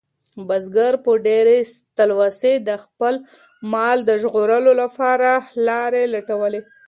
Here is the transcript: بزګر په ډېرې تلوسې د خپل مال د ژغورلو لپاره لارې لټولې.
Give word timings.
بزګر 0.47 0.93
په 1.05 1.11
ډېرې 1.25 1.59
تلوسې 1.97 2.53
د 2.67 2.69
خپل 2.83 3.13
مال 3.71 3.97
د 4.05 4.11
ژغورلو 4.21 4.71
لپاره 4.81 5.29
لارې 5.67 6.03
لټولې. 6.13 6.61